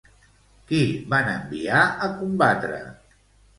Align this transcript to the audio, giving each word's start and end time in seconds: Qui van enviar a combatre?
Qui 0.71 0.79
van 1.11 1.29
enviar 1.35 1.83
a 2.09 2.11
combatre? 2.17 2.83